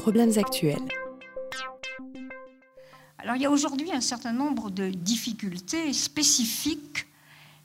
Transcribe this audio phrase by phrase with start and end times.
[0.00, 0.88] problèmes actuels.
[3.18, 7.06] Alors il y a aujourd'hui un certain nombre de difficultés spécifiques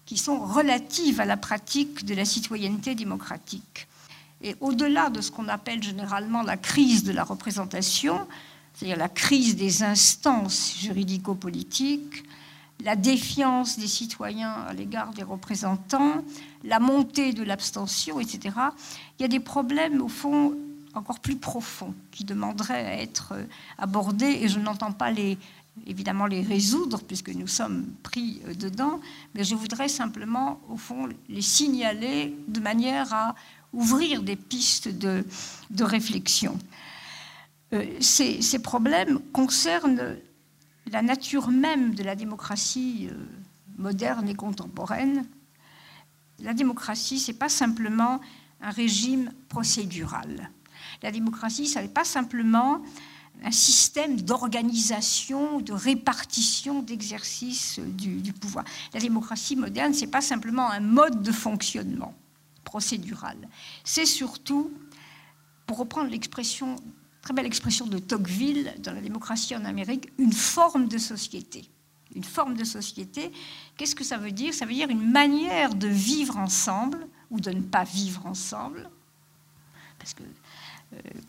[0.06, 3.88] qui sont relatives à la pratique de la citoyenneté démocratique.
[4.42, 8.28] Et au-delà de ce qu'on appelle généralement la crise de la représentation,
[8.74, 12.26] c'est-à-dire la crise des instances juridico-politiques,
[12.84, 16.22] la défiance des citoyens à l'égard des représentants,
[16.66, 18.54] la montée de l'abstention, etc.,
[19.18, 20.54] il y a des problèmes, au fond,
[20.96, 23.34] encore plus profonds, qui demanderaient à être
[23.78, 25.38] abordés, et je n'entends pas les,
[25.86, 29.00] évidemment les résoudre, puisque nous sommes pris dedans,
[29.34, 33.36] mais je voudrais simplement, au fond, les signaler de manière à
[33.74, 35.24] ouvrir des pistes de,
[35.80, 36.58] réflexion.
[37.74, 40.16] Euh, ces, problèmes concernent
[40.92, 43.26] la nature même de la démocratie euh,
[43.78, 45.26] moderne et contemporaine.
[46.40, 48.22] La démocratie, ce n'est pas simplement
[48.62, 50.50] un régime procédural.
[51.04, 52.82] La démocratie, ce n'est pas simplement
[53.44, 58.66] un système d'organisation, de répartition, d'exercice du, pouvoir.
[58.94, 62.14] La démocratie moderne, ce n'est pas simplement un mode de fonctionnement
[62.64, 63.38] procédural.
[63.84, 64.72] C'est surtout,
[65.68, 66.78] pour reprendre l'expression,
[67.22, 71.70] très belle expression de Tocqueville dans la démocratie en Amérique, une forme de société.
[72.16, 73.32] Une forme de société,
[73.76, 74.54] qu'est-ce que ça veut dire?
[74.54, 78.90] Ça veut dire une manière de vivre ensemble ou de ne pas vivre ensemble.
[80.00, 80.24] Parce que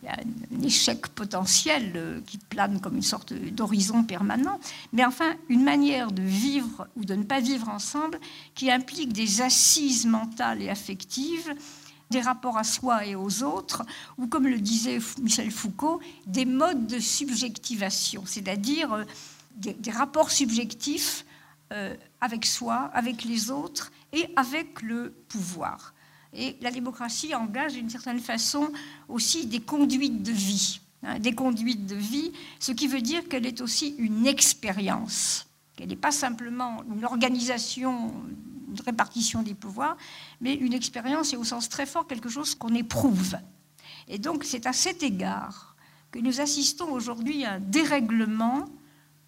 [0.07, 4.59] a un échec potentiel euh, qui plane comme une sorte d'horizon permanent,
[4.93, 8.19] mais enfin une manière de vivre ou de ne pas vivre ensemble
[8.55, 11.53] qui implique des assises mentales et affectives,
[12.09, 13.83] des rapports à soi et aux autres,
[14.17, 19.03] ou comme le disait Michel Foucault, des modes de subjectivation, c'est-à-dire euh,
[19.55, 21.25] des, rapports subjectifs
[21.73, 25.93] euh, avec soi, avec les autres et avec le pouvoir.
[26.33, 28.71] Et la démocratie engage d'une certaine façon
[29.07, 30.79] aussi des conduites de vie.
[31.03, 35.89] Hein, des conduites de vie, ce qui veut dire qu'elle est aussi une expérience, qu'elle
[35.89, 38.13] n'est pas simplement une organisation,
[38.67, 39.95] une répartition des pouvoirs,
[40.41, 43.37] mais une expérience et au sens très fort quelque chose qu'on éprouve.
[44.07, 45.75] Et donc c'est à cet égard
[46.09, 48.67] que nous assistons aujourd'hui à un dérèglement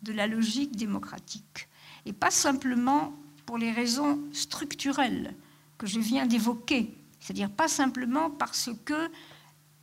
[0.02, 1.68] de la logique démocratique.
[2.06, 3.14] Et pas simplement
[3.46, 5.36] pour les raisons structurelles
[5.78, 9.10] que je viens d'évoquer, c'est-à-dire pas simplement parce que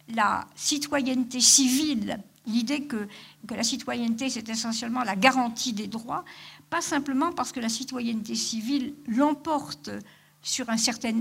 [0.09, 3.09] la citoyenneté civile, l'idée que,
[3.51, 6.25] la citoyenneté c'est essentiellement la garantie des droits,
[6.71, 9.91] pas simplement parce que la citoyenneté civile l'emporte
[10.43, 11.15] sur un certain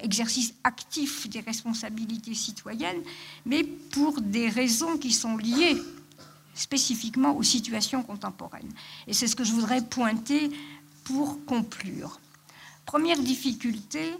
[0.00, 3.02] exercice actif des responsabilités citoyennes,
[3.46, 5.80] mais pour des raisons qui sont liées
[6.54, 8.72] spécifiquement aux situations contemporaines.
[9.06, 10.50] Et c'est ce que je voudrais pointer
[11.04, 12.18] pour conclure.
[12.84, 14.14] Première difficulté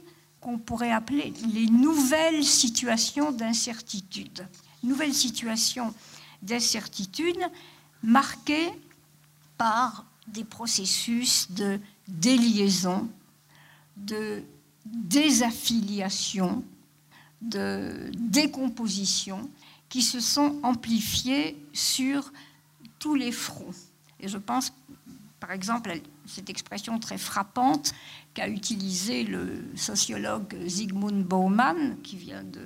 [0.46, 4.46] qu'on pourrait appeler les nouvelles situations d'incertitude.
[4.84, 5.92] Nouvelles situations
[6.40, 7.40] d'incertitude
[8.00, 8.70] marquées
[9.58, 13.08] par des processus de déliaison,
[13.96, 14.44] de
[14.84, 16.62] désaffiliation,
[17.42, 19.50] de décomposition
[19.88, 22.32] qui se sont amplifiés sur
[23.00, 23.74] tous les fronts.
[24.20, 24.72] Et je pense,
[25.40, 27.92] par exemple, cette expression très frappante
[28.34, 32.62] qu'a utilisée le sociologue Zygmunt Bauman, qui, vient de,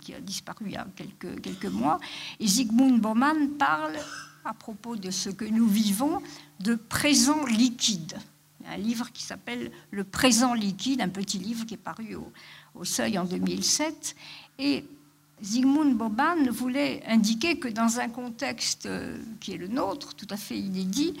[0.00, 1.98] qui a disparu il y a quelques, quelques mois.
[2.40, 3.96] Et Zygmunt Bauman parle,
[4.44, 6.22] à propos de ce que nous vivons,
[6.60, 8.18] de présent liquide.
[8.66, 12.32] Un livre qui s'appelle Le présent liquide, un petit livre qui est paru au,
[12.74, 14.14] au Seuil en 2007.
[14.58, 14.84] Et
[15.42, 18.88] Zygmunt Bauman voulait indiquer que dans un contexte
[19.40, 21.14] qui est le nôtre, tout à fait inédit,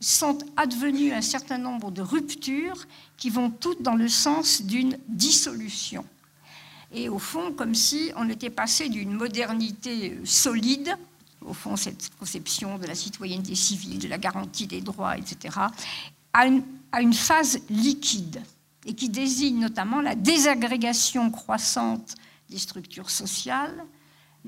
[0.00, 2.86] sont advenues un certain nombre de ruptures
[3.16, 6.04] qui vont toutes dans le sens d'une dissolution.
[6.92, 10.96] Et au fond, comme si on était passé d'une modernité solide,
[11.44, 15.58] au fond cette conception de la citoyenneté civile, de la garantie des droits, etc.,
[16.32, 16.62] à une,
[16.92, 18.42] à une phase liquide,
[18.84, 22.14] et qui désigne notamment la désagrégation croissante
[22.48, 23.84] des structures sociales,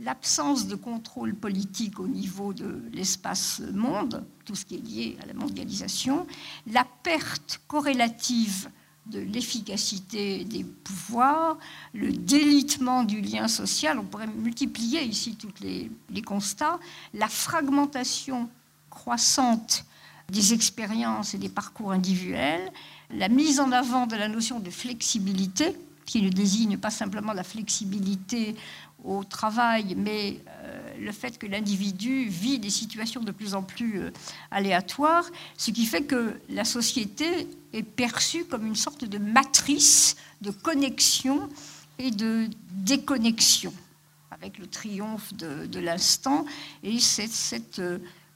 [0.04, 5.26] l'absence de contrôle politique au niveau de l'espace monde, tout ce qui est lié à
[5.26, 6.26] la mondialisation,
[6.67, 8.70] la perte corrélative
[9.06, 11.56] de l'efficacité des pouvoirs,
[11.94, 16.78] le délitement du lien social, on pourrait multiplier ici tous les, les, constats,
[17.14, 18.50] la fragmentation
[18.90, 19.84] croissante
[20.31, 22.70] des expériences et des parcours individuels,
[23.11, 25.75] la mise en avant de la notion de flexibilité,
[26.08, 28.56] qui ne désigne pas simplement la flexibilité
[29.05, 34.00] au travail, mais euh, le fait que l'individu vit des situations de plus en plus
[34.00, 34.10] euh,
[34.50, 35.26] aléatoires,
[35.58, 41.49] ce qui fait que la société est perçue comme une sorte de matrice de connexion
[41.99, 43.72] et de déconnexion.
[44.31, 46.46] avec le triomphe de, l'instant
[46.82, 47.82] et cette,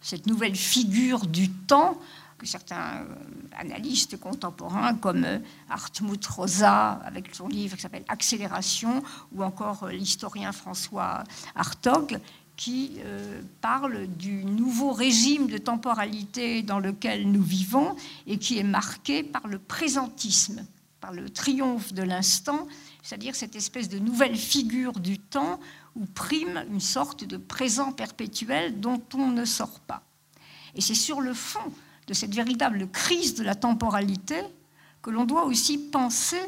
[0.00, 1.98] cette, nouvelle figure du temps
[2.46, 3.04] certains
[3.56, 5.26] analystes contemporains comme
[5.68, 9.02] Hartmut Rosa, avec son livre qui s'appelle Accélération,
[9.32, 11.24] ou encore l'historien François
[11.54, 12.20] Hartog,
[12.56, 17.96] qui euh, parle du nouveau régime de temporalité dans lequel nous vivons
[18.26, 20.64] et qui est marqué par le présentisme,
[21.00, 22.68] par le triomphe de l'instant,
[23.02, 25.58] c'est-à-dire cette espèce de nouvelle figure du temps
[25.96, 30.02] où prime une sorte de présent perpétuel dont on ne sort pas.
[30.74, 31.72] Et c'est sur le fond
[32.12, 34.36] de cette véritable crise de la temporalité
[35.00, 36.42] que l'on doit aussi penser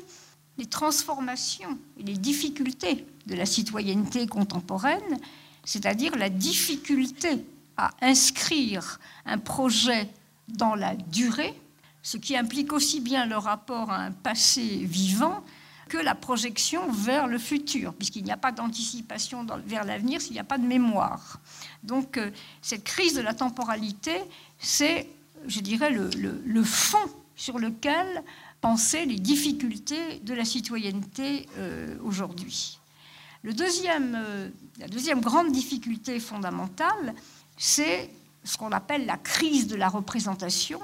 [0.58, 5.18] les transformations et les difficultés de la citoyenneté contemporaine
[5.64, 7.46] c'est-à-dire la difficulté
[7.78, 10.08] à inscrire un projet
[10.48, 11.58] dans la durée,
[12.02, 15.42] ce qui implique aussi bien le rapport à un passé vivant
[15.88, 20.38] que la projection vers le futur, puisqu'il n'y a pas d'anticipation vers l'avenir s'il n'y
[20.38, 21.40] a pas de mémoire.
[21.82, 22.30] Donc euh,
[22.62, 24.16] cette crise de la temporalité,
[24.58, 25.08] c'est,
[25.46, 28.22] je dirais, le, fond sur lequel
[28.60, 32.78] penser les difficultés de la citoyenneté euh, aujourd'hui.
[33.44, 34.48] Euh,
[34.78, 37.14] la deuxième grande difficulté fondamentale,
[37.58, 38.10] c'est
[38.42, 40.80] ce qu'on appelle la crise de la représentation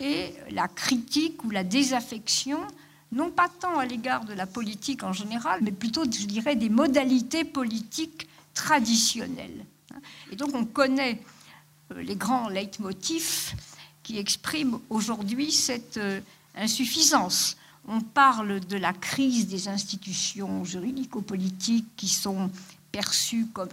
[0.00, 2.60] et la critique ou la désaffection,
[3.12, 6.68] non pas tant à l'égard de la politique en général, mais plutôt, je dirais, des
[6.68, 9.64] modalités politiques traditionnelles.
[10.30, 11.20] Et donc on connaît
[11.96, 13.54] les grands leitmotifs
[14.02, 16.20] qui expriment aujourd'hui cette euh,
[16.56, 17.56] insuffisance.
[17.88, 22.50] On parle de la crise des institutions juridico-politiques qui sont
[22.92, 23.68] perçues comme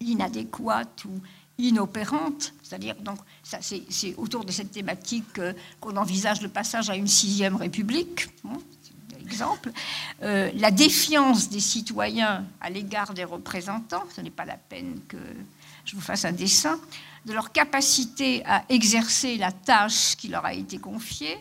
[0.00, 1.20] inadéquates ou
[1.58, 7.06] inopérantes, c'est-à-dire donc c'est autour de cette thématique euh, qu'on envisage le passage à une
[7.06, 8.28] sixième république.
[9.24, 9.70] exemple,
[10.22, 15.16] euh, la défiance des citoyens à l'égard des représentants, ce n'est pas la peine que
[15.84, 16.78] je vous fasse un dessin,
[17.26, 21.36] de leur capacité à exercer la tâche qui leur a été confiée,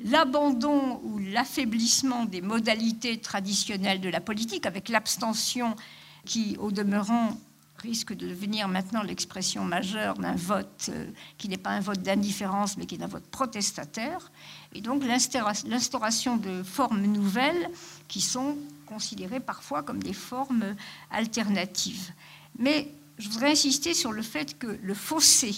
[0.00, 5.76] l'abandon ou l'affaiblissement des modalités traditionnelles de la politique, avec l'abstention
[6.24, 7.36] qui, au demeurant,
[7.82, 12.76] risque de devenir maintenant l'expression majeure d'un vote euh, qui n'est pas un vote d'indifférence,
[12.76, 14.30] mais qui est un vote protestataire,
[14.72, 17.70] et donc l'instauration de formes nouvelles
[18.06, 20.76] qui sont considérées parfois comme des formes
[21.10, 22.12] alternatives.
[22.58, 22.92] Mais
[23.22, 25.54] je voudrais insister sur le fait que le fossé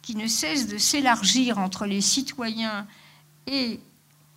[0.00, 2.86] qui ne cesse de s'élargir entre les citoyens
[3.48, 3.80] et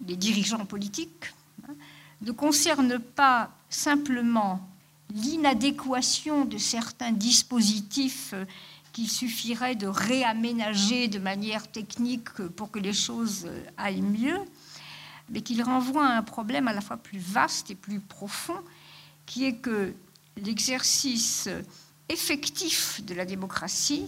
[0.08, 1.34] les dirigeants politiques
[1.70, 1.74] hein,
[2.22, 4.68] ne concerne pas simplement
[5.14, 8.46] l'inadéquation de certains dispositifs euh,
[8.92, 14.40] qu'il suffirait de réaménager de manière technique pour que les choses euh, aillent mieux,
[15.30, 18.60] mais qu'il renvoie à un problème à la fois plus vaste et plus profond,
[19.28, 19.94] qui est que
[20.38, 21.48] l'exercice
[22.10, 24.06] effectif de la démocratie,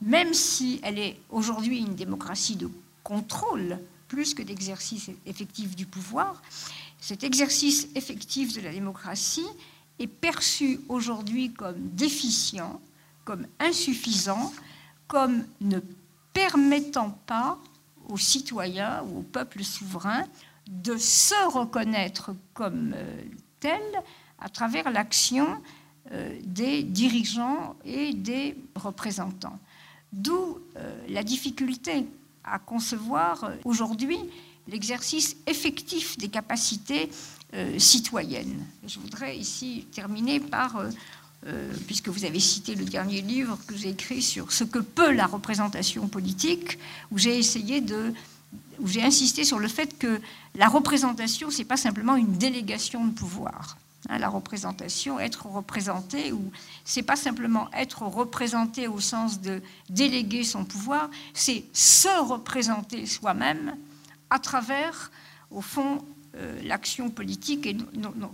[0.00, 2.70] même si elle est aujourd'hui une démocratie de
[3.02, 6.42] contrôle, plus que d'exercice effectif du pouvoir.
[7.00, 9.46] Cet exercice effectif de la démocratie
[9.98, 12.80] est perçu aujourd'hui comme déficient,
[13.24, 14.52] comme insuffisant,
[15.08, 15.80] comme ne
[16.32, 17.58] permettant pas
[18.08, 20.24] aux citoyens ou au peuple souverain
[20.68, 23.22] de se reconnaître comme euh,
[23.60, 23.82] tel
[24.38, 25.62] à travers l'action
[26.44, 29.58] des dirigeants et des représentants.
[30.12, 32.06] D'où euh, la difficulté
[32.46, 34.18] à concevoir euh, aujourd'hui
[34.68, 37.10] l'exercice effectif des capacités
[37.54, 38.64] euh, citoyennes.
[38.86, 40.76] Je voudrais ici terminer par,
[41.46, 45.12] euh, puisque vous avez cité le dernier livre que j'ai écrit sur ce que peut
[45.12, 46.78] la représentation politique,
[47.10, 48.12] où j'ai essayé de
[48.78, 50.20] où j'ai insisté sur le fait que
[50.54, 53.76] la représentation, ce n'est pas simplement une délégation de pouvoir.
[54.08, 56.52] La représentation, être représenté, ou
[56.84, 63.76] c'est pas simplement être représenté au sens de déléguer son pouvoir, c'est se représenter soi-même
[64.30, 65.10] à travers,
[65.50, 66.04] au fond,
[66.36, 68.30] euh, l'action politique et non,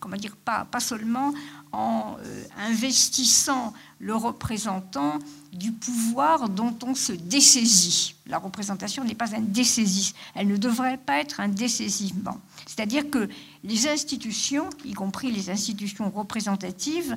[0.00, 1.32] comment dire, pas, pas seulement
[1.72, 5.18] en euh, investissant le représentant
[5.52, 8.14] du pouvoir dont on se dessaisit.
[8.26, 12.40] La représentation n'est pas un dessaisis, elle ne devrait pas être un dessaisissement.
[12.66, 13.28] C'est-à-dire que
[13.64, 17.16] les institutions, y compris les institutions représentatives,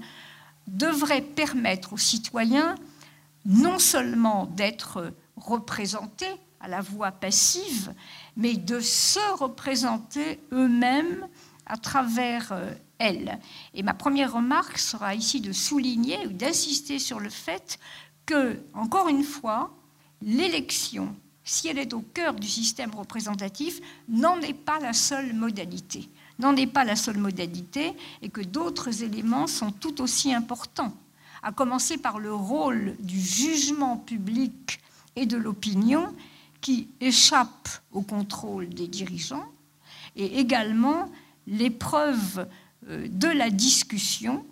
[0.67, 2.75] devraient permettre aux citoyens
[3.45, 7.93] non seulement d'être représentés à la voix passive,
[8.38, 11.27] mais de se représenter eux-mêmes
[11.65, 13.39] à travers euh, elles.
[13.73, 17.79] Et ma première remarque sera ici de souligner ou d'insister sur le fait
[18.25, 19.75] que, encore une fois,
[20.21, 26.09] l'élection, si elle est au cœur du système représentatif, n'en est pas la seule modalité
[26.41, 30.93] n'en est pas la seule modalité et que d'autres éléments sont tout aussi importants,
[31.43, 34.79] à commencer par le rôle du jugement public
[35.15, 36.13] et de l'opinion
[36.59, 39.45] qui échappe au contrôle des dirigeants,
[40.15, 41.09] et également
[41.48, 42.48] l'épreuve
[42.88, 44.45] euh, de la discussion,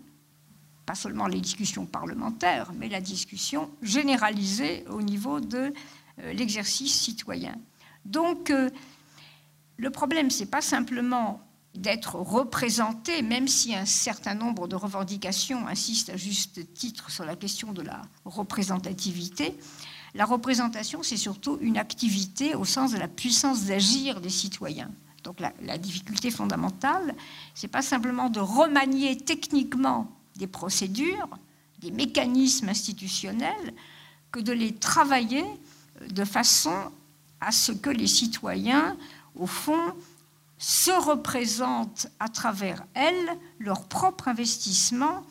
[0.86, 5.74] pas seulement les discussions parlementaires, mais la discussion généralisée au niveau de
[6.22, 7.55] euh, l'exercice citoyen.
[8.05, 8.69] Donc, euh,
[9.77, 11.41] le problème, ce n'est pas simplement
[11.75, 17.36] d'être représenté, même si un certain nombre de revendications insistent à juste titre sur la
[17.36, 19.58] question de la représentativité.
[20.15, 24.91] La représentation, c'est surtout une activité au sens de la puissance d'agir des citoyens.
[25.29, 27.13] Donc la, difficulté fondamentale,
[27.53, 31.29] ce n'est pas simplement de remanier techniquement des procédures,
[31.77, 33.75] des mécanismes institutionnels,
[34.31, 35.45] que de les travailler
[36.09, 36.74] de façon
[37.41, 38.98] à ce que les citoyens,
[39.36, 39.93] au fond,
[40.57, 45.24] se représentent à travers elles leur propre investissement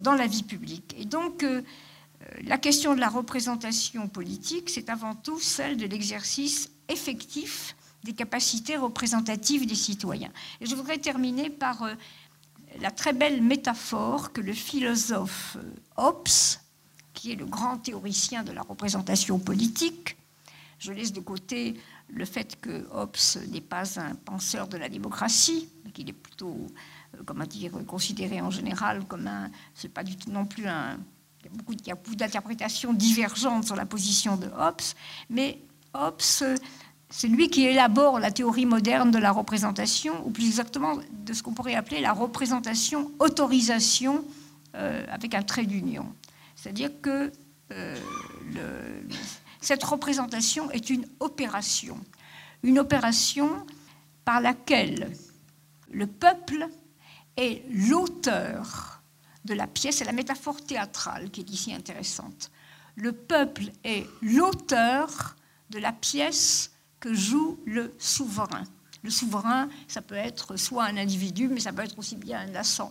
[0.00, 0.94] dans la vie publique.
[0.96, 1.60] Et donc, euh,
[2.44, 8.76] la question de la représentation politique, c'est avant tout celle de l'exercice effectif des capacités
[8.76, 10.32] représentatives des citoyens.
[10.60, 11.94] Et je voudrais terminer par euh,
[12.80, 16.28] la très belle métaphore que le philosophe euh, Hobbes,
[17.14, 20.16] qui est le grand théoricien de la représentation politique,
[20.78, 21.76] je laisse de côté
[22.08, 23.16] le fait que Hobbes
[23.50, 26.66] n'est pas un penseur de la démocratie, qu'il est plutôt,
[27.14, 30.98] euh, comment dire, considéré en général comme un, c'est pas du tout non plus un,
[31.40, 34.82] il y a beaucoup, beaucoup d'interprétations divergentes sur la position de Hobbes,
[35.30, 35.60] mais
[35.94, 36.20] Hobbes,
[37.12, 41.42] c'est lui qui élabore la théorie moderne de la représentation, ou plus exactement de ce
[41.42, 44.24] qu'on pourrait appeler la représentation autorisation
[44.74, 46.10] euh, avec un trait d'union.
[46.56, 47.30] C'est-à-dire que
[47.70, 47.96] euh,
[49.60, 52.00] cette représentation est une opération,
[52.62, 53.66] une opération
[54.24, 55.12] par laquelle
[55.90, 56.66] le peuple
[57.36, 59.02] est l'auteur
[59.44, 62.50] de la pièce, c'est la métaphore théâtrale qui est ici intéressante.
[62.94, 65.36] Le peuple est l'auteur
[65.68, 66.71] de la pièce
[67.02, 68.62] que joue le souverain.
[69.02, 72.46] Le souverain, ça peut être soit un individu, mais ça peut être aussi bien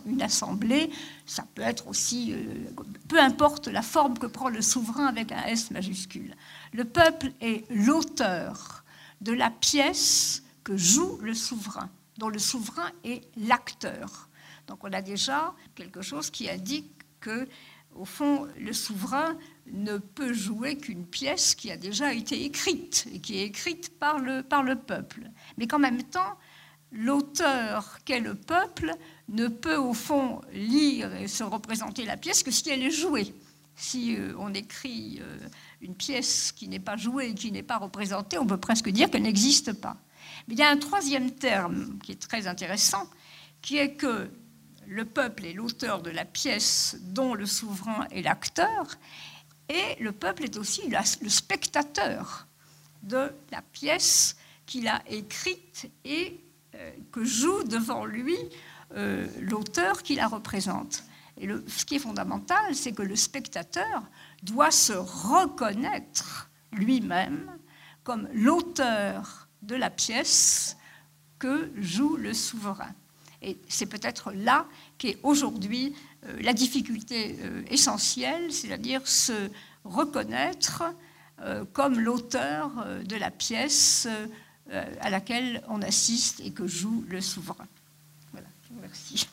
[0.06, 0.90] une assemblée,
[1.24, 2.70] ça peut être aussi, euh,
[3.08, 6.36] peu importe la forme que prend le souverain avec un S majuscule.
[6.74, 8.84] Le peuple est l'auteur
[9.22, 11.88] de la pièce que joue le souverain,
[12.18, 14.28] dont le souverain est l'acteur.
[14.66, 16.90] Donc on a déjà quelque chose qui indique
[17.20, 17.48] que,
[17.96, 19.36] au fond, le souverain
[19.70, 24.18] ne peut jouer qu'une pièce qui a déjà été écrite et qui est écrite par
[24.18, 25.30] le, par le peuple.
[25.56, 26.38] Mais qu'en même temps,
[26.90, 28.92] l'auteur qu'est le peuple
[29.28, 33.34] ne peut au fond lire et se représenter la pièce que si elle est jouée.
[33.74, 35.38] Si euh, on écrit euh,
[35.80, 39.10] une pièce qui n'est pas jouée et qui n'est pas représentée, on peut presque dire
[39.10, 39.96] qu'elle n'existe pas.
[40.46, 43.08] Mais il y a un troisième terme qui est très intéressant,
[43.62, 44.30] qui est que
[44.92, 48.98] le peuple est l'auteur de la pièce dont le souverain est l'acteur,
[49.68, 52.46] et le peuple est aussi le spectateur
[53.02, 56.38] de la pièce qu'il a écrite et
[56.74, 58.36] euh, que joue devant lui
[58.94, 61.04] euh, l'auteur qui la représente.
[61.40, 64.02] Et ce qui est fondamental, c'est que le spectateur
[64.42, 67.50] doit se reconnaître lui-même
[68.04, 70.76] comme l'auteur de la pièce
[71.38, 72.94] que joue le souverain.
[73.42, 74.66] Et c'est peut-être là
[74.98, 75.94] qu'est aujourd'hui
[76.26, 79.50] euh, la difficulté euh, essentielle, c'est-à-dire se
[79.84, 80.84] reconnaître
[81.40, 82.70] euh, comme l'auteur
[83.04, 84.06] de la pièce
[85.00, 87.66] à laquelle on assiste et que joue le souverain.
[88.32, 89.28] Voilà, je vous remercie.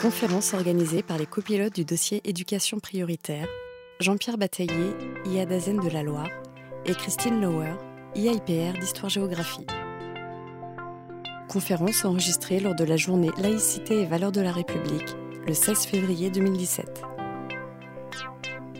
[0.00, 3.48] Conférence organisée par les copilotes du dossier éducation prioritaire,
[3.98, 4.94] Jean-Pierre Bataillé,
[5.26, 6.28] IA Dazen de la Loire,
[6.84, 7.74] et Christine Lauer,
[8.14, 9.66] IAIPR d'Histoire-Géographie.
[11.48, 15.16] Conférence enregistrée lors de la journée Laïcité et valeurs de la République,
[15.46, 17.02] le 16 février 2017.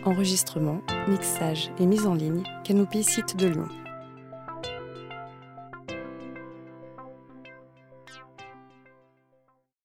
[0.05, 3.69] Enregistrement, mixage et mise en ligne, Canopy Site de Lyon.